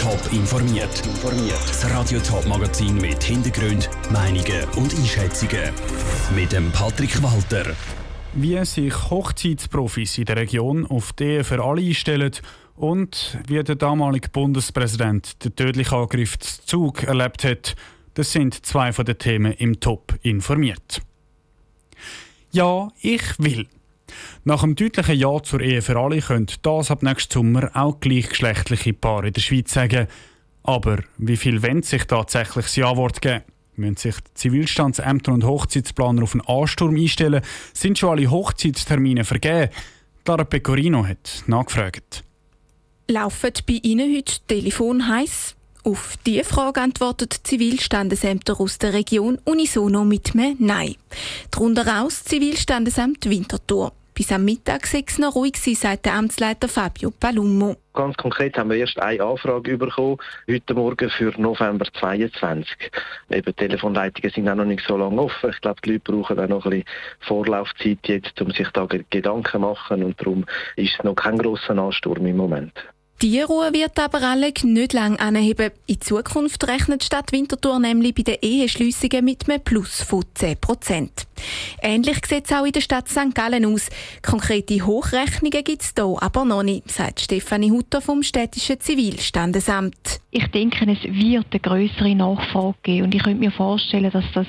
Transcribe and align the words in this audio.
Top 0.00 0.32
informiert. 0.32 1.02
Das 1.68 1.90
Radio 1.90 2.20
Top 2.20 2.46
Magazin 2.46 2.96
mit 2.96 3.22
Hintergrund, 3.22 3.90
Meinungen 4.10 4.64
und 4.76 4.94
Einschätzungen 4.94 5.74
mit 6.34 6.52
dem 6.52 6.72
Patrick 6.72 7.22
Walter. 7.22 7.76
Wie 8.32 8.64
sich 8.64 8.94
Hochzeitsprofis 9.10 10.16
in 10.16 10.24
der 10.24 10.36
Region 10.36 10.86
auf 10.86 11.12
die 11.12 11.44
für 11.44 11.62
alle 11.62 11.82
einstellen 11.82 12.32
und 12.76 13.38
wie 13.46 13.62
der 13.62 13.74
damalige 13.74 14.30
Bundespräsident 14.30 15.44
den 15.44 15.54
tödlichen 15.54 15.98
Angriff 15.98 16.38
zu 16.38 16.62
Zug 16.64 17.02
erlebt 17.02 17.44
hat, 17.44 17.76
das 18.14 18.32
sind 18.32 18.64
zwei 18.64 18.94
von 18.94 19.04
den 19.04 19.18
Themen 19.18 19.52
im 19.52 19.80
Top 19.80 20.14
informiert. 20.22 21.02
Ja, 22.52 22.88
ich 23.02 23.38
will. 23.38 23.66
Nach 24.44 24.62
dem 24.62 24.74
deutlichen 24.74 25.18
Ja 25.18 25.42
zur 25.42 25.60
Ehe 25.60 25.82
für 25.82 25.98
alle 25.98 26.20
könnte 26.20 26.56
das 26.62 26.90
ab 26.90 27.02
nächstem 27.02 27.54
Sommer 27.54 27.70
auch 27.74 28.00
gleichgeschlechtliche 28.00 28.92
Paare 28.92 29.28
in 29.28 29.32
der 29.32 29.40
Schweiz 29.40 29.72
sagen. 29.72 30.06
Aber 30.62 30.98
wie 31.18 31.36
viel 31.36 31.62
wollen 31.62 31.82
sich 31.82 32.04
tatsächlich 32.04 32.66
das 32.66 32.76
Ja-Wort 32.76 33.22
geben? 33.22 33.44
Müssen 33.76 33.96
sich 33.96 34.16
die 34.16 34.34
Zivilstandsämter 34.34 35.32
und 35.32 35.44
Hochzeitsplaner 35.44 36.22
auf 36.22 36.34
einen 36.34 36.46
Ansturm 36.46 36.96
einstellen? 36.96 37.42
Sind 37.72 37.98
schon 37.98 38.10
alle 38.10 38.30
Hochzeitstermine 38.30 39.24
vergeben? 39.24 39.70
Lara 40.30 40.44
Pecorino 40.44 41.04
hat 41.04 41.42
nachgefragt. 41.48 42.22
Laufen 43.08 43.50
bei 43.66 43.80
Ihnen 43.82 44.14
heute 44.16 44.34
Telefon 44.46 45.08
heiß? 45.08 45.56
Auf 45.82 46.16
diese 46.24 46.44
Frage 46.44 46.82
antwortet 46.82 47.40
Zivilstandesämter 47.42 48.60
aus 48.60 48.78
der 48.78 48.92
Region 48.92 49.40
unisono 49.44 50.04
mit 50.04 50.34
einem 50.34 50.54
Nein. 50.60 50.94
Darunter 51.50 52.04
aus 52.04 52.22
Zivilstandesamt 52.22 53.28
Winterthur. 53.28 53.92
Bis 54.20 54.32
am 54.32 54.44
Mittag 54.44 54.86
sei 54.86 55.02
es 55.06 55.16
noch 55.16 55.34
ruhig 55.34 55.56
sein, 55.56 55.74
sagt 55.74 56.04
der 56.04 56.12
Amtsleiter 56.12 56.68
Fabio 56.68 57.10
Palummo. 57.10 57.76
Ganz 57.94 58.14
konkret 58.18 58.58
haben 58.58 58.68
wir 58.68 58.76
erst 58.76 59.00
eine 59.00 59.24
Anfrage 59.24 59.78
bekommen, 59.78 60.18
heute 60.46 60.74
Morgen 60.74 61.08
für 61.08 61.32
November 61.40 61.86
22. 61.98 62.68
Eben, 63.30 63.56
Telefonleitungen 63.56 64.30
sind 64.30 64.46
auch 64.50 64.56
noch 64.56 64.66
nicht 64.66 64.84
so 64.86 64.98
lange 64.98 65.22
offen. 65.22 65.48
Ich 65.48 65.60
glaube, 65.62 65.80
die 65.82 65.92
Leute 65.92 66.12
brauchen 66.12 66.38
auch 66.38 66.48
noch 66.48 66.66
ein 66.66 66.70
bisschen 66.70 66.84
Vorlaufzeit 67.20 68.00
jetzt, 68.08 68.38
um 68.42 68.50
sich 68.50 68.68
da 68.74 68.86
Gedanken 69.08 69.52
zu 69.52 69.58
machen 69.58 70.04
und 70.04 70.20
darum 70.20 70.44
ist 70.76 70.96
es 70.98 71.02
noch 71.02 71.14
kein 71.14 71.38
grosser 71.38 71.78
Ansturm 71.78 72.26
im 72.26 72.36
Moment. 72.36 72.74
Die 73.22 73.40
Ruhe 73.40 73.72
wird 73.72 73.98
aber 73.98 74.22
alle 74.22 74.52
nicht 74.64 74.92
lange 74.92 75.18
anheben. 75.18 75.70
In 75.86 76.00
Zukunft 76.02 76.68
rechnet 76.68 77.00
die 77.00 77.06
Stadt 77.06 77.32
Winterthur 77.32 77.78
nämlich 77.78 78.14
bei 78.14 78.22
den 78.22 78.36
Eheschliessungen 78.42 79.24
mit 79.24 79.48
einem 79.48 79.62
Plus 79.62 80.02
von 80.02 80.24
10 80.34 80.58
Prozent. 80.58 81.26
Ähnlich 81.82 82.24
sieht 82.26 82.46
es 82.46 82.52
auch 82.52 82.64
in 82.64 82.72
der 82.72 82.80
Stadt 82.80 83.08
St. 83.08 83.34
Gallen 83.34 83.66
aus. 83.66 83.88
Konkrete 84.22 84.86
Hochrechnungen 84.86 85.64
gibt 85.64 85.82
es 85.82 85.92
hier 85.96 86.16
aber 86.20 86.44
noch 86.44 86.62
nicht, 86.62 86.90
sagt 86.90 87.20
Stefanie 87.20 87.70
Hutter 87.70 88.00
vom 88.00 88.22
städtischen 88.22 88.80
Zivilstandesamt. 88.80 90.20
Ich 90.32 90.46
denke, 90.48 90.86
es 90.90 91.02
wird 91.02 91.46
eine 91.50 91.60
größere 91.60 92.14
Nachfrage 92.14 92.76
geben 92.82 93.06
und 93.06 93.14
ich 93.14 93.22
könnte 93.22 93.40
mir 93.40 93.50
vorstellen, 93.50 94.10
dass 94.12 94.24
das 94.32 94.46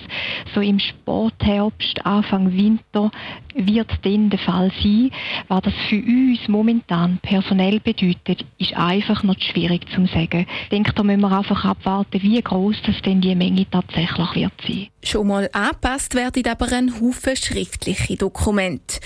so 0.54 0.62
im 0.62 0.78
Sportherbst, 0.80 2.06
Anfang 2.06 2.56
Winter 2.56 3.12
wird 3.56 3.90
dann 4.04 4.30
der 4.30 4.40
Fall 4.40 4.72
sein. 4.82 5.12
Was 5.48 5.64
das 5.64 5.74
für 5.90 6.02
uns 6.02 6.48
momentan 6.48 7.20
personell 7.22 7.80
bedeutet, 7.80 8.46
ist 8.60 8.76
einfach 8.76 9.24
noch 9.24 9.40
schwierig 9.40 9.90
zu 9.90 10.06
sagen. 10.06 10.46
Ich 10.64 10.70
denke, 10.70 10.94
da 10.94 11.04
müssen 11.04 11.22
wir 11.22 11.32
einfach 11.32 11.66
abwarten, 11.66 12.22
wie 12.22 12.42
groß 12.42 12.78
das 12.86 13.02
denn 13.02 13.22
die 13.22 13.36
Menge 13.36 13.66
tatsächlich 13.70 14.36
wird 14.36 14.54
sein. 14.68 14.88
Schon 15.04 15.28
mal 15.28 15.50
angepasst 15.52 16.14
werden 16.14 16.46
aber 16.46 16.72
ein 16.72 17.02
Haufen 17.02 17.36
schriftliche 17.36 18.18
Dokumente. 18.18 19.00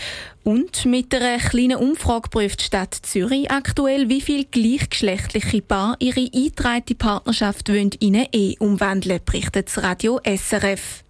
Und 0.44 0.86
mit 0.86 1.16
einer 1.16 1.38
kleinen 1.38 1.78
Umfrage 1.78 2.30
prüft 2.30 2.60
die 2.62 2.66
Stadt 2.66 2.94
Zürich 2.94 3.50
aktuell, 3.50 4.10
wie 4.10 4.22
viele 4.22 4.46
gleichgeschlechtliche 4.46 5.62
Paare 5.62 5.96
ihre 6.00 6.20
eingetragene 6.20 6.96
Partnerschaft 6.98 7.70
in 7.70 7.92
eine 8.04 8.34
Ehe 8.34 8.56
umwandeln, 8.60 9.22
berichtet 9.26 9.68
das 9.68 9.84
Radio 9.84 10.20
SRF. 10.24 11.04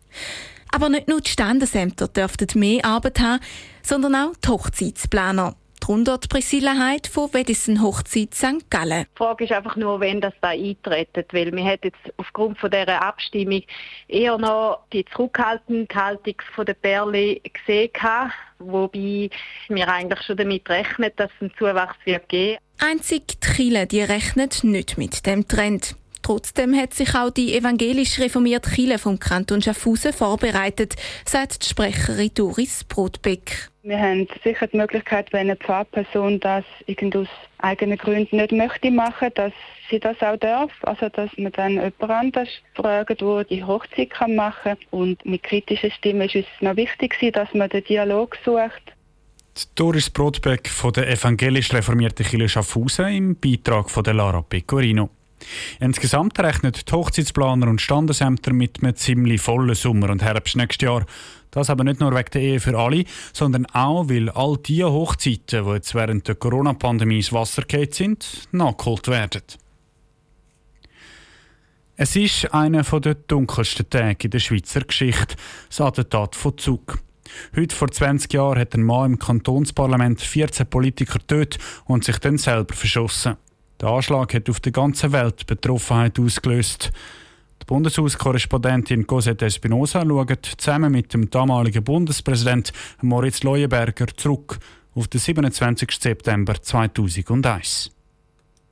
Aber 0.71 0.89
nicht 0.89 1.07
nur 1.07 1.21
die 1.21 1.31
Standesämter 1.31 2.07
dürften 2.07 2.59
mehr 2.59 2.85
Arbeit 2.85 3.19
haben, 3.19 3.43
sondern 3.81 4.15
auch 4.15 4.35
die 4.35 4.49
Hochzeitsplaner. 4.49 5.55
Darunter 5.85 6.17
die 6.17 6.27
Priscilla 6.27 6.73
Heid 6.79 7.05
von 7.05 7.31
Wedison 7.31 7.79
Hochzeit 7.79 8.33
St. 8.33 8.71
Gallen. 8.71 9.05
Die 9.13 9.17
Frage 9.17 9.43
ist 9.43 9.53
einfach 9.53 9.75
nur, 9.75 9.99
wenn 9.99 10.19
das 10.19 10.33
da 10.41 10.47
eintritt. 10.49 11.09
Weil 11.31 11.55
wir 11.55 11.63
hat 11.63 11.83
jetzt 11.83 11.99
aufgrund 12.17 12.57
von 12.57 12.71
dieser 12.71 13.03
Abstimmung 13.03 13.61
eher 14.07 14.35
noch 14.39 14.79
die 14.91 15.05
zurückhaltende 15.05 15.93
Haltung 15.93 16.33
von 16.55 16.65
der 16.65 16.73
Perle 16.73 17.39
gesehen, 17.39 17.91
wobei 18.57 19.29
wir 19.67 19.87
eigentlich 19.87 20.23
schon 20.23 20.37
damit 20.37 20.67
rechnen, 20.71 21.11
dass 21.17 21.29
es 21.35 21.41
einen 21.41 21.53
Zuwachs 21.55 21.97
wird 22.05 22.29
geben. 22.29 22.57
Einzig 22.79 23.27
die 23.27 23.39
Chile, 23.41 23.85
die 23.85 24.01
rechnet 24.01 24.63
nicht 24.63 24.97
mit 24.97 25.27
dem 25.27 25.47
Trend. 25.47 25.95
Trotzdem 26.25 26.73
hat 26.73 26.95
sich 26.95 27.13
auch 27.13 27.29
die 27.29 27.55
evangelisch 27.55 28.17
reformierte 28.17 28.71
Kirche 28.71 28.97
vom 28.97 29.19
Kanton 29.19 29.61
Schaffhausen 29.61 30.11
vorbereitet, 30.11 30.95
sagt 31.23 31.61
die 31.61 31.69
Sprecherin 31.69 32.31
Doris 32.33 32.83
Brotbeck. 32.83 33.69
Wir 33.83 33.99
haben 33.99 34.27
sicher 34.43 34.65
die 34.65 34.77
Möglichkeit, 34.77 35.31
wenn 35.33 35.41
eine 35.41 35.55
Pfarrperson 35.55 36.39
das 36.39 36.65
aus 37.13 37.27
eigenen 37.59 37.99
Gründen 37.99 38.37
nicht 38.37 38.51
möchte 38.51 38.89
machen, 38.89 39.29
dass 39.35 39.53
sie 39.91 39.99
das 39.99 40.19
auch 40.23 40.37
darf. 40.37 40.71
Also 40.81 41.09
dass 41.09 41.29
man 41.37 41.51
dann 41.51 41.73
jemand 41.73 42.01
anders 42.01 42.49
fragt, 42.73 43.21
der 43.21 43.43
die 43.43 43.63
Hochzeit 43.63 44.09
machen 44.27 44.55
kann. 44.63 44.77
Und 44.89 45.23
mit 45.27 45.43
kritischen 45.43 45.91
Stimmen 45.91 46.21
ist 46.21 46.37
es 46.37 46.45
noch 46.59 46.75
wichtig, 46.75 47.15
dass 47.33 47.53
man 47.53 47.69
den 47.69 47.83
Dialog 47.83 48.35
sucht. 48.43 48.81
Doris 49.75 50.09
Brotbeck 50.09 50.69
von 50.69 50.91
der 50.91 51.07
evangelisch 51.07 51.71
reformierten 51.71 52.25
Kirche 52.25 52.49
Schaffhausen 52.49 53.09
im 53.09 53.35
Beitrag 53.35 53.91
von 53.91 54.03
der 54.03 54.15
Lara 54.15 54.41
Pecorino. 54.41 55.11
Insgesamt 55.79 56.39
rechnen 56.39 56.71
die 56.71 56.91
Hochzeitsplaner 56.91 57.67
und 57.67 57.81
Standesämter 57.81 58.53
mit 58.53 58.81
einem 58.81 58.95
ziemlich 58.95 59.41
vollen 59.41 59.75
Sommer 59.75 60.09
und 60.09 60.23
Herbst 60.23 60.55
nächstes 60.55 60.85
Jahr. 60.85 61.05
Das 61.51 61.69
aber 61.69 61.83
nicht 61.83 61.99
nur 61.99 62.13
wegen 62.13 62.31
der 62.33 62.41
Ehe 62.41 62.59
für 62.59 62.77
alle, 62.77 63.05
sondern 63.31 63.65
auch, 63.67 64.09
weil 64.09 64.29
all 64.29 64.57
die 64.57 64.83
Hochzeiten, 64.83 65.65
die 65.65 65.71
jetzt 65.71 65.95
während 65.95 66.27
der 66.27 66.35
Corona-Pandemie 66.35 67.17
ins 67.17 67.31
Wasser 67.31 67.61
gefallen 67.61 67.91
sind, 67.91 68.47
nachgeholt 68.51 69.07
werden. 69.07 69.43
Es 71.97 72.15
ist 72.17 72.53
einer 72.53 72.83
der 72.83 73.15
dunkelsten 73.15 73.89
Tage 73.89 74.25
in 74.25 74.31
der 74.31 74.39
Schweizer 74.39 74.81
Geschichte, 74.81 75.37
das 75.69 75.79
Attentat 75.79 76.35
von 76.35 76.57
Zug. 76.57 76.99
Heute 77.55 77.75
vor 77.75 77.89
20 77.89 78.33
Jahren 78.33 78.59
hat 78.59 78.73
ein 78.73 78.83
Mann 78.83 79.13
im 79.13 79.19
Kantonsparlament 79.19 80.19
14 80.19 80.67
Politiker 80.67 81.19
getötet 81.19 81.61
und 81.85 82.03
sich 82.03 82.17
dann 82.19 82.37
selber 82.37 82.75
verschossen. 82.75 83.37
Der 83.81 83.89
Anschlag 83.89 84.33
hat 84.33 84.49
auf 84.49 84.59
der 84.59 84.71
ganzen 84.71 85.11
Welt 85.11 85.45
Betroffenheit 85.47 86.19
ausgelöst. 86.19 86.91
Die 87.61 87.65
Bundeshauskorrespondentin 87.65 89.05
Cosette 89.05 89.45
Espinosa 89.45 90.05
schaut 90.05 90.45
zusammen 90.57 90.91
mit 90.91 91.13
dem 91.13 91.29
damaligen 91.29 91.83
Bundespräsident 91.83 92.71
Moritz 93.01 93.43
Leuenberger 93.43 94.07
zurück 94.15 94.59
auf 94.93 95.07
den 95.07 95.19
27. 95.19 95.89
September 95.99 96.61
2001. 96.61 97.94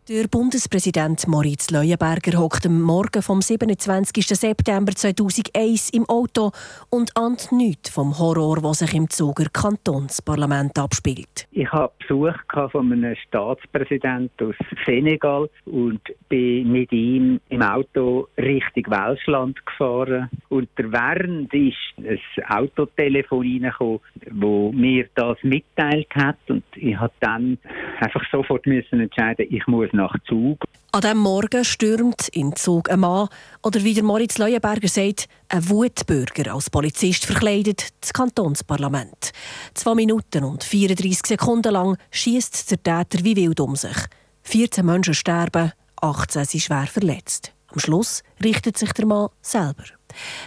Der 0.10 0.28
Bundespräsident 0.28 1.30
Moritz 1.30 1.72
Leuenberger 1.72 2.38
hockt 2.38 2.66
am 2.66 2.82
Morgen 2.82 3.22
vom 3.22 3.42
27. 3.42 4.28
September 4.28 4.92
2001 4.92 5.92
im 5.92 6.04
Auto 6.10 6.52
und 6.90 7.16
ahnt 7.16 7.54
nichts 7.54 7.90
vom 7.90 8.20
Horror, 8.20 8.62
was 8.64 8.80
sich 8.80 8.94
im 8.96 9.10
Zuger 9.10 9.46
Kantonsparlament 9.54 10.78
abspielt. 10.78 11.48
Ich 11.54 11.72
habe 11.72 11.94
Besuch 12.00 12.36
von 12.74 12.92
einem 12.92 13.16
Staatspräsidenten 13.16 14.50
aus 14.50 14.56
Senegal 14.86 15.50
und 15.68 16.02
bin 16.28 16.70
mit 16.70 16.92
ihm 16.92 17.40
im 17.48 17.62
Auto 17.62 18.28
Richtung 18.38 18.84
Welschland 18.90 19.66
gefahren. 19.66 20.30
Und 20.50 20.68
während 20.76 21.54
ist 21.54 21.78
ein 21.96 22.20
Autotelefon 22.50 23.40
reingekommen, 23.40 24.02
wo 24.32 24.74
mir 24.74 25.08
das 25.16 25.38
mitteilt 25.44 26.14
hat 26.14 26.40
und 26.50 26.66
ich 26.76 26.98
habe 26.98 27.14
dann 27.22 27.58
einfach 28.02 28.30
sofort 28.30 28.66
müssen 28.66 29.00
entscheiden, 29.00 29.48
ich 29.50 29.66
muss 29.66 29.93
nach 29.94 30.16
Zug. 30.28 30.64
An 30.92 31.02
diesem 31.02 31.18
Morgen 31.18 31.66
stürmt 31.66 32.28
in 32.28 32.56
Zug 32.56 32.90
ein 32.92 33.00
Mann, 33.00 33.28
oder 33.64 33.84
wie 33.84 33.96
der 33.96 34.04
Moritz 34.04 34.38
Leuenberger 34.38 34.88
sagt, 34.88 35.28
ein 35.50 35.68
Wutbürger 35.70 36.54
als 36.54 36.70
Polizist 36.70 37.26
verkleidet, 37.26 37.90
das 38.02 38.14
Kantonsparlament. 38.14 39.32
Zwei 39.74 39.96
Minuten 39.96 40.44
und 40.44 40.64
34 40.64 41.26
Sekunden 41.26 41.74
lang 41.74 41.98
schießt 42.12 42.70
der 42.70 42.84
Täter 42.84 43.24
wie 43.24 43.36
wild 43.36 43.60
um 43.60 43.76
sich. 43.76 43.98
14 44.44 44.86
Menschen 44.86 45.16
sterben, 45.16 45.72
18 46.02 46.46
sind 46.46 46.62
schwer 46.62 46.86
verletzt. 46.86 47.54
Am 47.68 47.80
Schluss 47.80 48.22
richtet 48.44 48.78
sich 48.78 48.92
der 48.94 49.08
Mann 49.08 49.30
selber. 49.42 49.84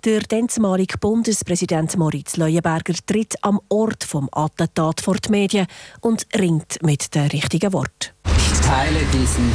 Der 0.04 0.20
damalige 0.20 0.98
Bundespräsident 0.98 1.96
Moritz 1.96 2.36
Leuenberger 2.36 2.94
tritt 3.04 3.34
am 3.42 3.60
Ort 3.68 4.04
vom 4.04 4.28
Attentat 4.30 5.00
vor 5.00 5.16
die 5.16 5.30
Medien 5.30 5.66
und 6.00 6.26
ringt 6.38 6.80
mit 6.82 7.14
den 7.16 7.26
richtigen 7.28 7.72
Worten. 7.72 8.15
Ich 8.52 8.60
teile 8.60 9.00
diesen 9.12 9.52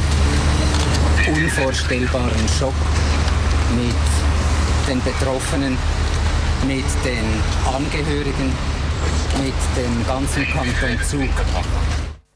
unvorstellbaren 1.28 2.48
Schock 2.58 2.74
mit 3.74 3.94
den 4.88 5.02
Betroffenen, 5.02 5.76
mit 6.66 6.84
den 7.04 7.24
Angehörigen, 7.74 8.52
mit 9.42 9.54
dem 9.76 10.06
ganzen 10.06 10.44
Kanton 10.46 10.98
Zug. 11.08 11.30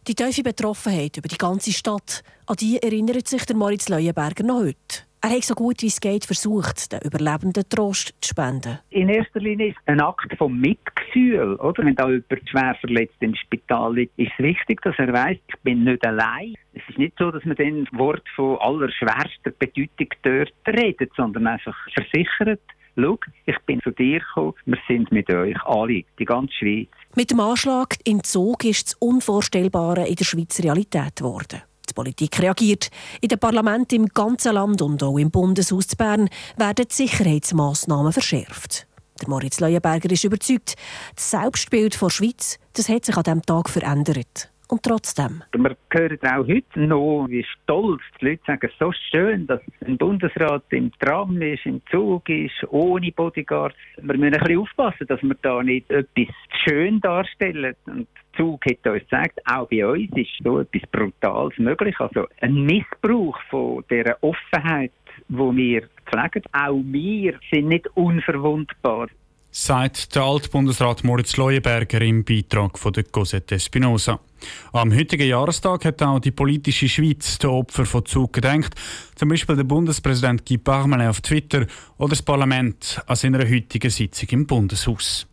Die 0.07 0.15
tiefe 0.15 0.43
Betroffenheit 0.43 1.17
über 1.17 1.29
die 1.29 1.39
ganze 1.39 1.73
Stadt, 1.73 2.23
an 2.47 2.57
die 2.57 2.83
erinnert 2.83 3.29
sich 3.29 3.45
der 3.45 3.57
Moritz 3.57 3.89
Leuenberger 3.89 4.45
noch 4.45 4.61
heute. 4.61 5.06
Er 5.27 5.33
hat 5.33 5.43
so 5.43 5.57
gut 5.57 5.83
wie 5.83 5.89
es 5.89 6.01
geht 6.01 6.25
versucht, 6.25 6.93
den 6.93 7.01
Überlebenden 7.01 7.69
Trost 7.69 8.15
zu 8.21 8.29
spenden. 8.29 8.79
In 8.91 9.09
erster 9.09 9.41
Linie 9.41 9.71
ist 9.71 9.77
es 9.81 9.89
ein 9.89 10.01
Akt 10.01 10.33
von 10.39 10.57
Mitgefühl. 10.57 11.57
Oder? 11.57 11.85
Wenn 11.85 11.97
da 11.97 12.09
jemand 12.09 12.49
schwer 12.49 12.77
verletzt 12.81 13.17
im 13.19 13.35
Spital 13.35 13.97
liegt, 13.97 14.17
ist 14.17 14.31
es 14.39 14.45
wichtig, 14.45 14.83
dass 14.83 14.95
er 14.99 15.13
weiß, 15.13 15.37
ich 15.49 15.61
bin 15.65 15.83
nicht 15.83 16.07
allein. 16.07 16.55
Es 16.75 16.83
ist 16.89 16.99
nicht 16.99 17.15
so, 17.19 17.33
dass 17.33 17.45
man 17.45 17.57
dann 17.57 17.89
Wort 17.91 18.23
von 18.37 18.57
allerschwerster 18.59 19.51
Bedeutung 19.59 20.11
dort 20.23 20.53
redet, 20.69 21.11
sondern 21.17 21.49
einfach 21.49 21.77
versichert, 21.93 22.61
schau, 22.95 23.19
ich 23.47 23.59
bin 23.67 23.81
zu 23.81 23.91
dir 23.91 24.21
gekommen, 24.21 24.55
wir 24.67 24.79
sind 24.87 25.11
mit 25.11 25.29
euch 25.29 25.61
alle, 25.65 26.05
die 26.21 26.25
ganze 26.25 26.55
Schweiz. 26.55 26.91
Mit 27.17 27.33
dem 27.33 27.41
Anschlag 27.41 27.97
in 28.05 28.23
Zug 28.23 28.65
ist 28.65 28.87
das 28.87 28.95
Unvorstellbare 29.01 30.07
in 30.07 30.15
der 30.15 30.25
Schweiz 30.25 30.63
Realität 30.63 31.17
geworden. 31.17 31.63
Die 31.89 31.95
Politik 31.95 32.39
reagiert. 32.41 32.91
In 33.21 33.29
den 33.29 33.39
Parlamenten 33.39 33.95
im 33.95 34.09
ganzen 34.09 34.55
Land 34.55 34.83
und 34.83 35.03
auch 35.03 35.19
im 35.19 35.31
Bundeshaus 35.31 35.87
zu 35.87 35.97
Bern 35.97 36.29
werden 36.57 36.87
die 36.91 36.95
Sicherheitsmaßnahmen 36.95 38.13
verschärft. 38.13 38.87
Der 39.21 39.29
Moritz 39.29 39.61
Leuenberger 39.61 40.11
ist 40.11 40.25
überzeugt, 40.25 40.75
das 41.15 41.31
Selbstbild 41.31 42.01
der 42.01 42.11
Schweiz 42.11 42.59
das 42.77 42.91
hat 42.91 43.07
sich 43.07 43.17
an 43.17 43.23
diesem 43.23 43.43
Tag 43.43 43.71
verändert. 43.71 44.51
Und 44.69 44.83
trotzdem. 44.83 45.45
Wir 45.53 45.77
hören 45.93 46.19
auch 46.23 46.49
heute 46.49 46.81
noch, 46.81 47.27
wie 47.29 47.45
stolz 47.45 48.03
die 48.21 48.31
Leute 48.31 48.43
sagen, 48.47 48.71
so 48.81 48.93
schön, 49.11 49.47
dass 49.47 49.61
ein 49.87 49.97
Bundesrat 49.97 50.65
im 50.71 50.91
Tram 50.99 51.41
ist, 51.41 51.67
im 51.67 51.81
Zug 51.89 52.29
ist, 52.29 52.65
ohne 52.71 53.13
Bodyguards. 53.13 53.77
Wir 53.97 54.19
müssen 54.19 54.35
ein 54.35 54.41
bisschen 54.41 54.59
aufpassen, 54.59 55.07
dass 55.07 55.23
wir 55.23 55.37
da 55.43 55.63
nicht 55.63 55.89
etwas 55.89 56.35
schön 56.65 57.01
darstellen. 57.01 57.77
Und 57.87 58.09
der 58.09 58.39
Zug 58.39 58.65
hat 58.67 58.87
uns 58.93 59.03
gesagt, 59.05 59.41
auch 59.45 59.69
bei 59.69 59.87
uns 59.87 60.11
ist 60.17 60.31
so 60.43 60.59
etwas 60.59 60.83
Brutales 60.91 61.57
möglich. 61.59 61.95
Also 62.01 62.27
ein 62.41 62.55
Missbrauch 62.65 63.39
von 63.49 63.85
dieser 63.89 64.21
Offenheit, 64.21 64.91
wo 65.29 65.55
wir 65.55 65.89
pflegen. 66.07 66.43
Auch 66.53 66.83
wir 66.85 67.39
sind 67.53 67.69
nicht 67.69 67.87
unverwundbar 67.95 69.07
sagt 69.59 70.15
der 70.15 70.23
Altbundesrat 70.23 71.03
Moritz 71.03 71.39
Leuenberger 71.39 72.03
im 72.03 72.25
Beitrag 72.25 72.79
von 72.79 72.93
der 72.93 73.05
Cosette 73.05 73.55
Espinosa. 73.55 74.21
Am 74.75 74.95
heutigen 74.95 75.27
Jahrestag 75.27 75.87
hat 75.87 76.03
auch 76.03 76.21
die 76.21 76.31
politische 76.31 76.91
Schweiz 76.91 77.39
den 77.39 77.49
Opfer 77.49 77.87
von 77.87 78.05
Zug 78.05 78.35
gedenkt, 78.35 78.75
zum 79.15 79.31
Beispiel 79.31 79.57
der 79.57 79.65
Bundespräsident 79.65 80.45
Guy 80.45 80.59
Parmelin 80.59 81.09
auf 81.09 81.23
Twitter 81.23 81.67
oder 81.97 82.11
das 82.11 82.21
Parlament 82.21 83.01
an 83.07 83.17
seiner 83.17 83.49
heutigen 83.49 83.91
Sitzung 83.91 84.29
im 84.29 84.47
Bundeshaus. 84.47 85.27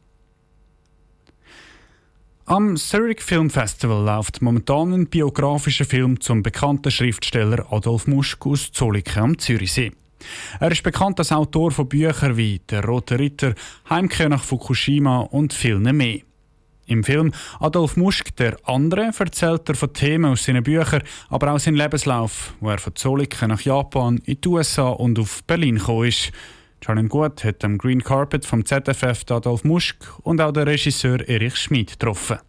Am 2.45 2.77
Zurich 2.77 3.21
Film 3.21 3.49
Festival 3.49 4.05
läuft 4.05 4.41
momentan 4.41 4.93
ein 4.93 5.07
biografischer 5.07 5.85
Film 5.85 6.21
zum 6.21 6.43
bekannten 6.43 6.91
Schriftsteller 6.91 7.71
Adolf 7.73 8.07
Muschk 8.07 8.45
aus 8.45 8.71
Zolliken 8.71 9.21
am 9.21 9.37
Zürichsee. 9.37 9.91
Er 10.59 10.71
ist 10.71 10.83
bekannt 10.83 11.19
als 11.19 11.31
Autor 11.31 11.71
von 11.71 11.87
Büchern 11.87 12.37
wie 12.37 12.61
Der 12.69 12.83
Rote 12.83 13.19
Ritter, 13.19 13.53
Heimkehr 13.89 14.29
nach 14.29 14.43
Fukushima 14.43 15.21
und 15.21 15.53
vielen 15.53 15.95
mehr. 15.95 16.19
Im 16.85 17.03
Film 17.03 17.31
Adolf 17.59 17.95
Muschk, 17.95 18.35
der 18.35 18.57
andere, 18.65 19.11
erzählt 19.17 19.69
er 19.69 19.75
von 19.75 19.93
Themen 19.93 20.31
aus 20.31 20.43
seinen 20.43 20.63
Büchern, 20.63 21.03
aber 21.29 21.53
auch 21.53 21.59
seinen 21.59 21.77
Lebenslauf, 21.77 22.53
wo 22.59 22.69
er 22.69 22.77
von 22.77 22.95
Zolliken 22.95 23.49
nach 23.49 23.61
Japan, 23.61 24.21
in 24.25 24.41
die 24.41 24.47
USA 24.49 24.89
und 24.89 25.17
auf 25.17 25.43
Berlin 25.45 25.77
gekommen 25.77 26.09
ist. 26.09 26.31
Charlene 26.83 27.07
Gut 27.07 27.45
hat 27.45 27.63
am 27.63 27.77
Green 27.77 28.03
Carpet 28.03 28.45
vom 28.45 28.65
ZFF 28.65 29.23
Adolf 29.29 29.63
Muschk 29.63 30.19
und 30.23 30.41
auch 30.41 30.51
den 30.51 30.63
Regisseur 30.63 31.25
Erich 31.27 31.55
Schmid 31.55 31.91
getroffen. 31.91 32.39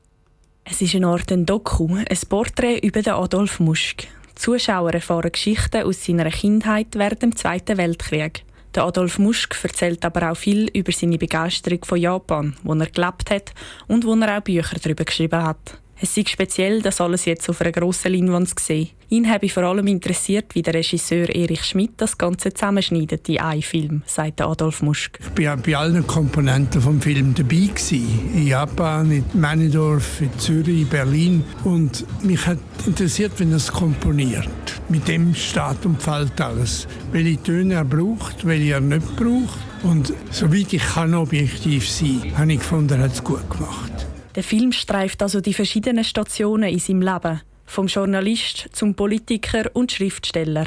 Es 0.64 0.80
ist 0.80 0.94
eine 0.96 1.06
Art 1.06 1.30
ein 1.30 1.46
Doku, 1.46 1.94
ein 1.94 2.18
Porträt 2.28 2.78
über 2.78 3.02
den 3.02 3.12
Adolf 3.12 3.60
Muschk. 3.60 4.08
Zuschauer 4.34 4.94
erfahren 4.94 5.32
Geschichten 5.32 5.82
aus 5.82 6.04
seiner 6.04 6.30
Kindheit 6.30 6.88
während 6.94 7.22
dem 7.22 7.36
Zweiten 7.36 7.76
Weltkrieg. 7.76 8.44
Der 8.74 8.84
Adolf 8.84 9.18
Muschk 9.18 9.56
erzählt 9.62 10.04
aber 10.04 10.32
auch 10.32 10.36
viel 10.36 10.68
über 10.72 10.90
seine 10.90 11.18
Begeisterung 11.18 11.84
von 11.84 11.98
Japan, 11.98 12.56
wo 12.64 12.74
er 12.74 12.86
gelebt 12.86 13.30
hat 13.30 13.52
und 13.86 14.04
wo 14.04 14.14
er 14.14 14.38
auch 14.38 14.42
Bücher 14.42 14.76
darüber 14.82 15.04
geschrieben 15.04 15.42
hat. 15.42 15.78
Es 16.00 16.16
ist 16.16 16.28
speziell, 16.28 16.82
das 16.82 17.00
alles 17.00 17.24
jetzt 17.24 17.48
auf 17.48 17.60
einer 17.60 17.72
grossen 17.72 18.12
Leinwand 18.12 18.48
zu 18.48 18.64
sehen. 18.64 18.90
Ihn 19.10 19.30
habe 19.30 19.48
vor 19.48 19.62
allem 19.62 19.86
interessiert, 19.86 20.54
wie 20.54 20.62
der 20.62 20.74
Regisseur 20.74 21.28
Erich 21.28 21.64
Schmidt 21.64 21.92
das 21.98 22.18
Ganze 22.18 22.52
zusammenschneidet 22.52 23.28
in 23.28 23.38
einen 23.38 23.62
Film, 23.62 24.02
sagt 24.06 24.40
Adolf 24.40 24.82
Muschk. 24.82 25.20
Ich 25.38 25.46
war 25.46 25.56
bei 25.56 25.76
allen 25.76 26.04
Komponenten 26.06 26.80
vom 26.80 27.00
Film 27.00 27.32
dabei. 27.34 27.68
Gewesen. 27.74 28.30
In 28.34 28.48
Japan, 28.48 29.12
in 29.12 29.24
Männendorf, 29.34 30.20
in 30.20 30.36
Zürich, 30.38 30.82
in 30.82 30.88
Berlin. 30.88 31.44
Und 31.62 32.04
mich 32.24 32.44
hat 32.44 32.58
interessiert, 32.86 33.32
wenn 33.38 33.50
er 33.50 33.58
es 33.58 33.70
komponiert. 33.70 34.48
Mit 34.88 35.06
dem 35.06 35.34
steht 35.34 35.84
und 35.84 36.02
fällt 36.02 36.40
alles. 36.40 36.88
Welche 37.12 37.42
Töne 37.42 37.74
er 37.74 37.84
braucht, 37.84 38.44
welche 38.44 38.72
er 38.72 38.80
nicht 38.80 39.16
braucht. 39.16 39.58
Und 39.84 40.12
soweit 40.30 40.72
ich 40.72 40.82
kann 40.82 41.14
objektiv 41.14 41.88
sein, 41.88 42.32
habe 42.36 42.52
ich 42.52 42.58
gefunden, 42.58 42.94
er 42.94 43.04
hat 43.04 43.12
es 43.12 43.22
gut 43.22 43.48
gemacht. 43.48 44.06
Der 44.34 44.42
Film 44.42 44.72
streift 44.72 45.22
also 45.22 45.40
die 45.40 45.54
verschiedenen 45.54 46.02
Stationen 46.02 46.68
in 46.68 46.80
seinem 46.80 47.02
Leben, 47.02 47.40
vom 47.66 47.86
Journalist 47.86 48.68
zum 48.72 48.94
Politiker 48.94 49.70
und 49.74 49.92
Schriftsteller. 49.92 50.66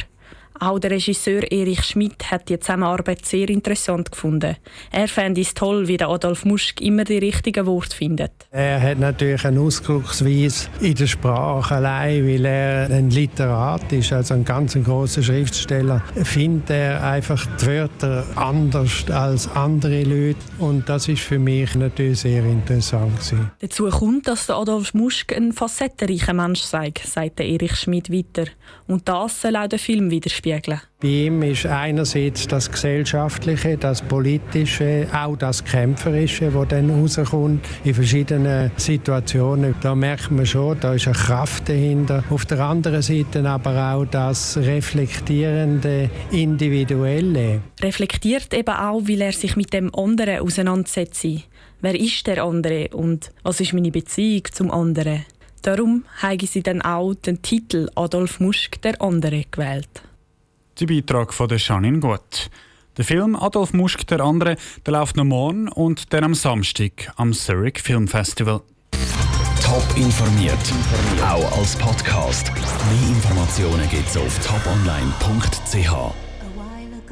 Auch 0.59 0.79
der 0.79 0.91
Regisseur 0.91 1.51
Erich 1.51 1.83
Schmidt 1.83 2.31
hat 2.31 2.49
die 2.49 2.59
Zusammenarbeit 2.59 3.25
sehr 3.25 3.47
interessant 3.49 4.11
gefunden. 4.11 4.55
Er 4.91 5.07
fand 5.07 5.37
es 5.37 5.53
toll, 5.53 5.87
wie 5.87 5.97
der 5.97 6.09
Adolf 6.09 6.45
Muschk 6.45 6.81
immer 6.81 7.03
die 7.03 7.19
richtigen 7.19 7.65
Worte 7.67 7.95
findet. 7.95 8.31
Er 8.49 8.81
hat 8.81 8.97
natürlich 8.97 9.45
eine 9.45 9.59
Ausdrucksweise 9.59 10.69
in 10.81 10.95
der 10.95 11.05
Sprache 11.05 11.75
allein, 11.75 12.27
weil 12.27 12.45
er 12.45 12.89
ein 12.89 13.11
Literat 13.11 13.91
ist, 13.93 14.11
also 14.11 14.33
ein 14.33 14.45
ganz 14.45 14.73
großer 14.73 15.21
Schriftsteller, 15.21 16.01
findet 16.23 16.71
er 16.71 17.03
einfach 17.03 17.45
die 17.61 17.67
Wörter 17.67 18.25
anders 18.35 19.05
als 19.11 19.47
andere 19.51 20.03
Leute 20.03 20.39
und 20.57 20.89
das 20.89 21.07
ist 21.07 21.21
für 21.21 21.39
mich 21.39 21.75
natürlich 21.75 22.21
sehr 22.21 22.43
interessant 22.43 23.15
gewesen. 23.15 23.51
Dazu 23.59 23.89
kommt, 23.89 24.27
dass 24.27 24.47
der 24.47 24.55
Adolf 24.55 24.95
Muschk 24.95 25.35
ein 25.35 25.53
facettenreicher 25.53 26.33
Mensch 26.33 26.61
sei, 26.61 26.91
sagt 27.03 27.39
Erich 27.39 27.75
Schmidt 27.75 28.11
weiter. 28.11 28.49
Und 28.87 29.07
das 29.07 29.41
soll 29.41 29.55
auch 29.55 29.67
der 29.67 29.79
Film 29.79 30.09
widerspiegeln 30.09 30.46
widerspiegeln. 30.47 30.81
Bei 30.99 31.07
ihm 31.07 31.43
ist 31.43 31.65
einerseits 31.65 32.47
das 32.47 32.71
Gesellschaftliche, 32.71 33.77
das 33.77 34.01
Politische, 34.01 35.07
auch 35.13 35.35
das 35.35 35.63
Kämpferische, 35.63 36.49
das 36.49 36.67
dann 36.69 36.89
rauskommt 36.89 37.63
in 37.83 37.93
verschiedenen 37.93 38.71
Situationen. 38.77 39.75
Da 39.81 39.93
merkt 39.93 40.31
man 40.31 40.45
schon, 40.45 40.79
da 40.79 40.93
ist 40.95 41.07
eine 41.07 41.15
Kraft 41.15 41.69
dahinter. 41.69 42.23
Auf 42.31 42.45
der 42.45 42.61
anderen 42.61 43.01
Seite 43.01 43.47
aber 43.47 43.93
auch 43.93 44.05
das 44.05 44.57
reflektierende, 44.57 46.09
individuelle. 46.31 47.61
Reflektiert 47.81 48.53
eben 48.53 48.75
auch, 48.75 49.01
weil 49.07 49.21
er 49.21 49.33
sich 49.33 49.55
mit 49.55 49.73
dem 49.73 49.93
anderen 49.93 50.39
auseinandersetzt. 50.39 51.27
Wer 51.79 51.99
ist 51.99 52.25
der 52.25 52.43
andere 52.43 52.87
und 52.93 53.31
was 53.43 53.59
ist 53.59 53.73
meine 53.73 53.91
Beziehung 53.91 54.45
zum 54.51 54.71
anderen? 54.71 55.25
Darum 55.61 56.05
haben 56.21 56.47
sie 56.47 56.63
dann 56.63 56.81
auch 56.81 57.13
den 57.13 57.41
Titel 57.41 57.89
Adolf 57.93 58.39
Muschk 58.39 58.81
der 58.81 58.99
andere 59.01 59.43
gewählt. 59.51 60.01
Der 60.79 60.85
Beitrag 60.85 61.33
von 61.33 61.47
der 61.47 61.57
Janine 61.57 61.99
Gut. 61.99 62.49
Der 62.97 63.05
Film 63.05 63.35
Adolf 63.35 63.73
Muschk 63.73 64.05
der 64.07 64.21
andere, 64.21 64.57
der 64.85 64.93
läuft 64.93 65.17
noch 65.17 65.23
morgen 65.23 65.69
und 65.69 66.13
dann 66.13 66.23
am 66.23 66.35
Samstag 66.35 67.11
am 67.15 67.33
Zurich 67.33 67.79
Film 67.79 68.07
Festival. 68.07 68.61
Top 69.63 69.85
informiert, 69.95 70.53
auch 71.21 71.57
als 71.57 71.75
Podcast. 71.75 72.51
Mehr 72.53 73.09
Informationen 73.09 73.89
gibt's 73.89 74.15
auf 74.17 74.39
toponline.ch. 74.45 76.26